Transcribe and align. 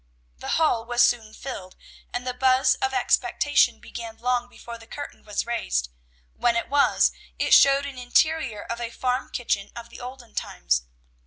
The 0.39 0.57
hall 0.57 0.83
was 0.83 1.03
soon 1.03 1.31
filled, 1.35 1.75
and 2.11 2.25
the 2.25 2.33
buzz 2.33 2.73
of 2.81 2.91
expectation 2.91 3.79
began 3.79 4.17
long 4.17 4.47
before 4.49 4.79
the 4.79 4.87
curtain 4.87 5.23
was 5.23 5.45
raised; 5.45 5.91
when 6.33 6.55
it 6.55 6.69
was, 6.69 7.11
it 7.37 7.53
showed 7.53 7.85
an 7.85 7.99
interior 7.99 8.63
of 8.63 8.81
a 8.81 8.89
farm 8.89 9.29
kitchen 9.29 9.69
of 9.75 9.89
the 9.89 9.99
olden 10.01 10.33
times. 10.33 10.87